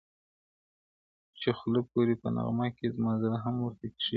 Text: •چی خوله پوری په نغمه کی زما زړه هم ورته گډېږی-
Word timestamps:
•چی 1.39 1.49
خوله 1.57 1.81
پوری 1.89 2.15
په 2.21 2.27
نغمه 2.35 2.67
کی 2.77 2.85
زما 2.95 3.13
زړه 3.21 3.37
هم 3.45 3.55
ورته 3.61 3.85
گډېږی- 3.91 4.07